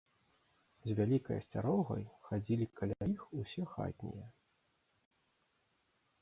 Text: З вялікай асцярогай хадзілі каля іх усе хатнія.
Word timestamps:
З 0.87 0.93
вялікай 0.99 1.37
асцярогай 1.41 2.03
хадзілі 2.29 2.67
каля 2.79 2.97
іх 3.13 3.21
усе 3.41 3.67
хатнія. 3.75 4.25